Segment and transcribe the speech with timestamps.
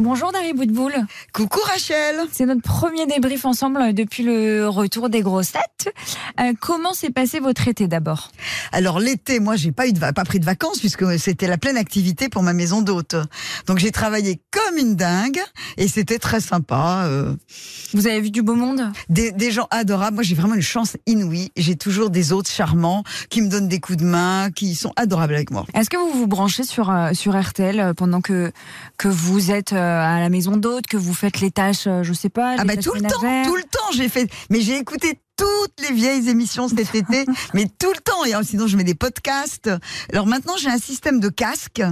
[0.00, 0.94] Bonjour Dari Boudboul.
[1.34, 2.16] Coucou Rachel.
[2.32, 5.94] C'est notre premier débrief ensemble depuis le retour des grosses têtes.
[6.40, 8.30] Euh, comment s'est passé votre été d'abord?
[8.72, 11.58] Alors l'été, moi j'ai pas eu de va- pas pris de vacances puisque c'était la
[11.58, 13.14] pleine activité pour ma maison d'hôte.
[13.66, 15.40] Donc j'ai travaillé comme une dingue
[15.76, 17.02] et c'était très sympa.
[17.04, 17.34] euh,
[17.92, 18.90] Vous avez vu du beau monde?
[19.10, 20.14] Des, des gens adorables.
[20.14, 21.50] Moi j'ai vraiment une chance inouïe.
[21.58, 25.34] J'ai toujours des hôtes charmants qui me donnent des coups de main, qui sont adorables
[25.34, 25.66] avec moi.
[25.74, 28.50] Est-ce que vous vous branchez sur, euh, sur RTL euh, pendant que,
[28.96, 32.12] que vous êtes euh, à la maison d'hôte, que vous faites les tâches, euh, je
[32.12, 34.28] sais pas, Ah bah tout le temps, tout le temps j'ai fait.
[34.50, 38.24] Mais j'ai écouté toutes les vieilles émissions cet été, mais tout le temps.
[38.24, 39.70] Et alors, sinon je mets des podcasts.
[40.12, 41.82] Alors maintenant j'ai un système de casque.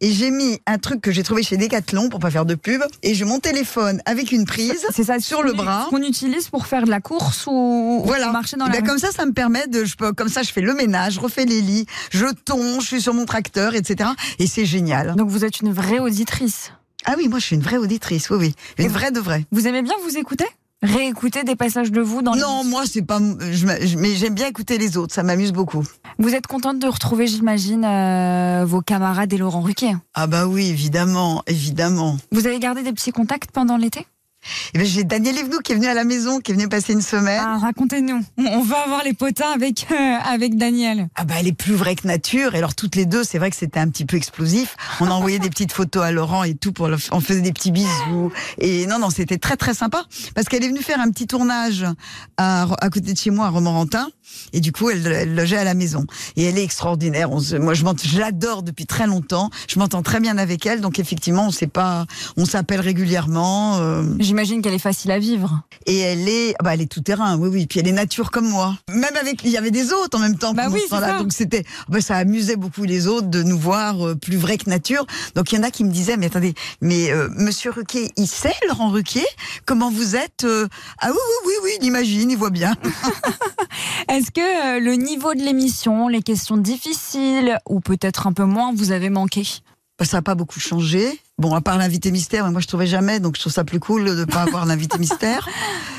[0.00, 2.80] Et j'ai mis un truc que j'ai trouvé chez Decathlon pour pas faire de pub.
[3.02, 4.86] Et j'ai mon téléphone avec une prise.
[4.94, 5.88] C'est ça sur le bras.
[5.90, 8.26] Qu'on utilise pour faire de la course ou, Voilà.
[8.26, 10.12] pour marcher dans Eh la ben, rue comme ça, ça me permet de, je peux,
[10.12, 13.12] comme ça, je fais le ménage, je refais les lits, je tonge, je suis sur
[13.12, 14.10] mon tracteur, etc.
[14.38, 15.16] Et c'est génial.
[15.16, 16.70] Donc vous êtes une vraie auditrice.
[17.10, 18.54] Ah oui, moi, je suis une vraie auditrice, oui, oui.
[18.76, 19.46] Une vraie de vraie.
[19.50, 20.44] Vous aimez bien vous écouter?
[20.82, 23.18] Réécouter des passages de vous dans les- Non, moi, c'est pas,
[23.50, 25.82] je- mais j'aime bien écouter les autres, ça m'amuse beaucoup.
[26.18, 29.96] Vous êtes contente de retrouver, j'imagine, euh, vos camarades et Laurent Ruquier?
[30.14, 32.16] Ah bah oui, évidemment, évidemment.
[32.30, 34.06] Vous avez gardé des petits contacts pendant l'été?
[34.74, 36.92] Et ben, j'ai Daniel Evenou qui est venu à la maison, qui est venu passer
[36.92, 37.42] une semaine.
[37.44, 38.22] ah, Racontez-nous.
[38.38, 41.08] On- va avoir les potins avec, euh, avec Daniel.
[41.14, 42.54] Ah bah elle est plus vraie que nature.
[42.54, 44.76] Et alors toutes les deux, c'est vrai que c'était un petit peu explosif.
[45.00, 47.52] On a envoyé des petites photos à Laurent et tout pour le, on faisait des
[47.52, 48.30] petits bisous.
[48.58, 50.04] Et non non, c'était très très sympa
[50.34, 51.86] parce qu'elle est venue faire un petit tournage
[52.36, 54.08] à, à côté de chez moi à Romorantin.
[54.52, 56.04] Et du coup, elle, elle logeait à la maison.
[56.36, 57.32] Et elle est extraordinaire.
[57.32, 59.48] On se- moi, je, je l'adore depuis très longtemps.
[59.68, 60.80] Je m'entends très bien avec elle.
[60.82, 63.78] Donc effectivement, on pas, on s'appelle régulièrement.
[63.78, 64.02] euh,
[64.38, 65.62] J'imagine qu'elle est facile à vivre.
[65.84, 67.66] et elle est, ah bah elle est tout terrain, oui, oui.
[67.66, 68.78] Puis elle est nature comme moi.
[68.88, 70.54] Même avec, il y avait des autres en même temps.
[70.54, 71.18] Bah oui, ce ça.
[71.18, 74.70] Donc c'était, bah ça amusait beaucoup les autres de nous voir euh, plus vrais que
[74.70, 75.04] nature.
[75.34, 78.28] Donc il y en a qui me disaient, mais attendez, mais euh, Monsieur Ruquier, il
[78.28, 79.26] sait Laurent Ruquier
[79.66, 80.68] comment vous êtes euh,
[81.00, 82.76] Ah oui, oui, oui, oui, il imagine, il voit bien.
[84.08, 88.72] Est-ce que euh, le niveau de l'émission, les questions difficiles ou peut-être un peu moins,
[88.72, 89.42] vous avez manqué?
[90.04, 91.20] Ça n'a pas beaucoup changé.
[91.38, 93.80] Bon, à part l'invité mystère, mais moi je trouvais jamais, donc je trouve ça plus
[93.80, 95.48] cool de pas avoir l'invité mystère.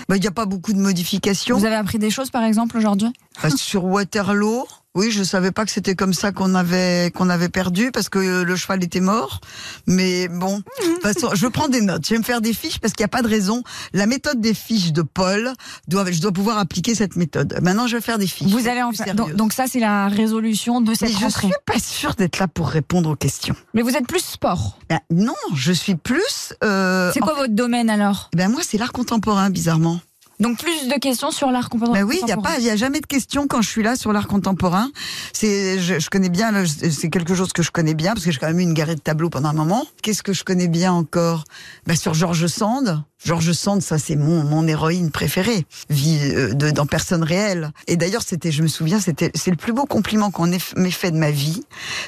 [0.07, 1.57] Bah, Il n'y a pas beaucoup de modifications.
[1.57, 3.11] Vous avez appris des choses par exemple aujourd'hui?
[3.41, 4.65] Bah, sur Waterloo,
[4.99, 8.43] oui, je savais pas que c'était comme ça qu'on avait qu'on avait perdu parce que
[8.43, 9.39] le cheval était mort.
[9.87, 12.05] Mais bon, de toute façon, je prends des notes.
[12.07, 13.63] Je vais me faire des fiches parce qu'il n'y a pas de raison.
[13.93, 15.53] La méthode des fiches de Paul,
[15.87, 17.57] doit, je dois pouvoir appliquer cette méthode.
[17.61, 18.51] Maintenant, je vais faire des fiches.
[18.51, 19.15] Vous allez en faire.
[19.15, 21.47] Donc, donc ça, c'est la résolution de Mais cette je rentrée.
[21.47, 23.55] suis pas sûre d'être là pour répondre aux questions.
[23.73, 24.77] Mais vous êtes plus sport.
[24.89, 26.53] Ben, non, je suis plus.
[26.63, 28.29] Euh, C'est quoi votre domaine alors?
[28.33, 29.99] En- ben moi, c'est l'art contemporain, bizarrement.
[30.39, 31.99] Donc plus de questions sur l'art contemporain.
[31.99, 33.83] Ben oui, il y a pas, il y a jamais de questions quand je suis
[33.83, 34.89] là sur l'art contemporain.
[35.33, 38.39] C'est, je, je connais bien, c'est quelque chose que je connais bien parce que j'ai
[38.39, 39.85] quand même eu une galerie de tableaux pendant un moment.
[40.01, 41.43] Qu'est-ce que je connais bien encore?
[41.85, 43.03] Ben sur Georges Sand.
[43.25, 47.71] Georges Sand, ça c'est mon mon héroïne préférée, vie euh, de, dans personne réelle.
[47.87, 50.89] Et d'ailleurs, c'était, je me souviens, c'était, c'est le plus beau compliment qu'on ait- m'ait
[50.89, 51.61] fait de ma vie.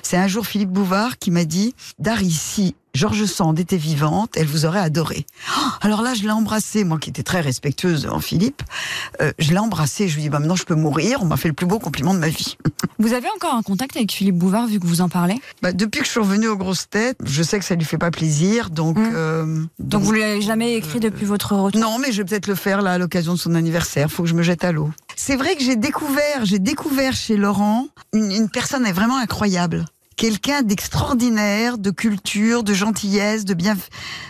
[0.03, 4.47] C'est un jour Philippe Bouvard qui m'a dit, Dari, si Georges Sand était vivante, elle
[4.47, 5.25] vous aurait adoré.
[5.57, 8.61] Oh, alors là, je l'ai embrassée, moi qui étais très respectueuse en Philippe.
[9.21, 11.37] Euh, je l'ai embrassé, je lui ai dit, bah, maintenant je peux mourir, on m'a
[11.37, 12.57] fait le plus beau compliment de ma vie.
[12.99, 15.39] Vous avez encore un contact avec Philippe Bouvard vu que vous en parlez?
[15.61, 17.97] Bah, depuis que je suis revenue aux grosses têtes, je sais que ça lui fait
[17.97, 18.97] pas plaisir, donc...
[18.97, 19.11] Mm.
[19.15, 21.81] euh, Donc vous l'avez jamais écrit depuis votre retour?
[21.81, 24.11] Non, mais je vais peut-être le faire là à l'occasion de son anniversaire.
[24.11, 24.91] Faut que je me jette à l'eau.
[25.15, 29.85] C'est vrai que j'ai découvert, j'ai découvert chez Laurent une, une personne vraiment incroyable.
[30.21, 33.75] Quelqu'un d'extraordinaire, de culture, de gentillesse, de, bien,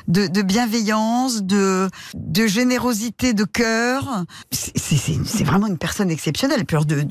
[0.08, 4.24] de, de bienveillance, de, de générosité de cœur.
[4.52, 6.64] C'est- vraiment une personne exceptionnelle.
[6.64, 7.06] Puis de,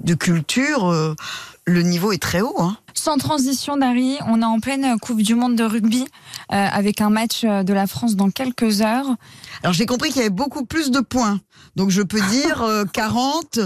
[0.00, 1.14] de culture, euh,
[1.64, 2.60] le niveau est très haut.
[2.60, 2.76] Hein.
[2.92, 6.06] Sans transition, Dari, on est en pleine Coupe du Monde de rugby euh,
[6.72, 9.14] avec un match euh, de la France dans quelques heures.
[9.62, 11.40] Alors j'ai compris qu'il y avait beaucoup plus de points.
[11.76, 13.60] Donc je peux dire euh, 40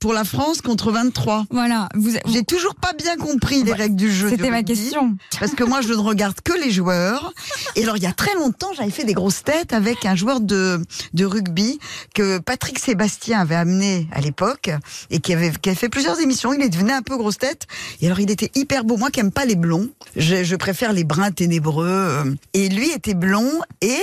[0.00, 1.46] pour la France contre 23.
[1.50, 4.28] Voilà, vous, J'ai toujours pas bien compris les Ouais, règles du jeu.
[4.30, 5.16] c'était ma question.
[5.40, 7.32] Parce que moi, je ne regarde que les joueurs.
[7.76, 10.40] Et alors, il y a très longtemps, j'avais fait des grosses têtes avec un joueur
[10.40, 10.80] de,
[11.14, 11.78] de rugby
[12.14, 14.70] que Patrick Sébastien avait amené à l'époque
[15.10, 16.52] et qui avait, qui avait fait plusieurs émissions.
[16.52, 17.66] Il est devenu un peu grosse tête.
[18.00, 18.96] Et alors, il était hyper beau.
[18.96, 21.86] Moi qui aime pas les blonds, je, je préfère les bruns ténébreux.
[21.88, 22.24] euh.
[22.54, 23.98] Et lui était blond et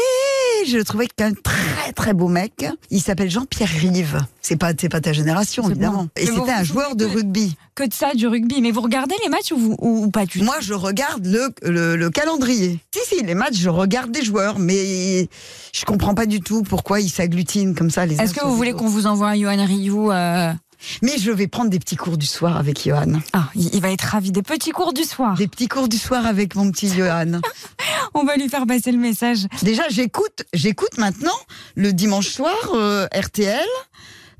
[0.68, 2.66] je le trouvais qu'un très très beau mec.
[2.90, 4.26] Il s'appelle Jean-Pierre Rive.
[4.42, 6.04] C'est pas, pas ta génération, évidemment.
[6.04, 6.10] bon.
[6.16, 7.56] Et c'était un joueur de rugby.
[7.74, 8.62] Que de ça, du rugby.
[8.62, 10.46] Mais vous regardez les matchs ou, vous, ou, ou pas du tout?
[10.46, 12.80] Moi, je regarde le, le, le calendrier.
[12.94, 15.28] Si, si, les matchs, je regarde des joueurs, mais
[15.74, 18.06] je comprends pas du tout pourquoi ils s'agglutinent comme ça.
[18.06, 20.54] Est-ce que vous voulez qu'on vous envoie un Johan Ryu euh,
[21.02, 23.20] Mais je vais prendre des petits cours du soir avec Johan.
[23.34, 24.32] Ah, il va être ravi.
[24.32, 25.36] Des petits cours du soir.
[25.36, 27.42] Des petits cours du soir avec mon petit Johan.
[28.18, 29.46] On va lui faire passer le message.
[29.62, 31.36] Déjà, j'écoute, j'écoute maintenant
[31.76, 33.60] le dimanche soir euh, RTL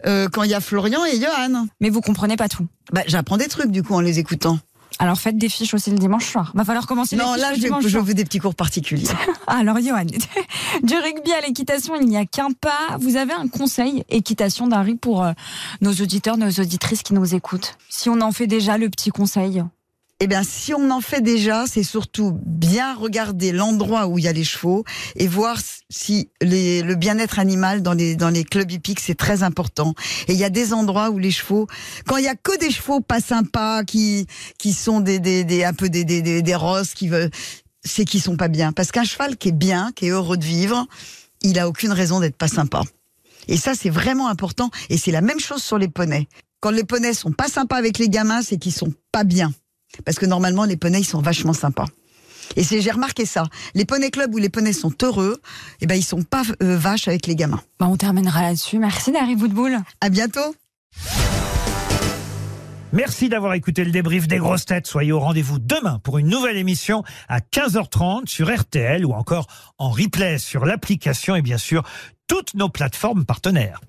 [0.06, 1.68] euh, quand il y a Florian et Johan.
[1.82, 2.66] Mais vous comprenez pas tout.
[2.94, 4.60] Bah, j'apprends des trucs du coup en les écoutant.
[4.98, 6.54] Alors faites des fiches aussi le dimanche soir.
[6.56, 9.10] Va falloir commencer Non, là, le je, je veux des petits cours particuliers.
[9.48, 10.06] Alors Johan,
[10.84, 12.98] du rugby à l'équitation, il n'y a qu'un pas.
[13.00, 15.34] Vous avez un conseil équitation d'Harry pour euh,
[15.82, 17.78] nos auditeurs, nos auditrices qui nous écoutent?
[17.90, 19.64] Si on en fait déjà le petit conseil.
[20.22, 24.30] Eh bien, si on en fait déjà, c'est surtout bien regarder l'endroit où il y
[24.30, 24.86] a les chevaux
[25.18, 25.60] et voir
[25.90, 29.94] si le bien-être animal dans les, dans les clubs hippiques, c'est très important.
[30.30, 31.68] Et il y a des endroits où les chevaux,
[32.08, 34.26] quand il y a que des chevaux pas sympas, qui,
[34.58, 37.30] qui sont des, des, des, un peu des, des, des, des rosses, qui veulent,
[37.84, 38.72] c'est qu'ils sont pas bien.
[38.72, 40.88] Parce qu'un cheval qui est bien, qui est heureux de vivre,
[41.42, 42.84] il a aucune raison d'être pas sympa.
[43.50, 44.70] Et ça, c'est vraiment important.
[44.90, 46.30] Et c'est la même chose sur les poneys.
[46.62, 49.54] Quand les poneys sont pas sympas avec les gamins, c'est qu'ils sont pas bien.
[50.04, 51.86] Parce que normalement, les poneys, ils sont vachement sympas.
[52.56, 53.44] Et c'est, j'ai remarqué ça.
[53.74, 55.42] Les poneys clubs où les poneys sont heureux,
[55.82, 57.62] eh ben, ils sont pas euh, vaches avec les gamins.
[57.80, 58.80] Bah, on terminera là-dessus.
[58.80, 59.80] Merci d'Harry Woodbull.
[60.02, 60.56] À bientôt!
[62.94, 64.88] Merci d'avoir écouté le débrief des grosses têtes.
[64.88, 69.48] Soyez au rendez-vous demain pour une nouvelle émission à 15h30 sur RTL ou encore
[69.78, 71.84] en replay sur l'application et bien sûr
[72.28, 73.82] toutes nos plateformes partenaires.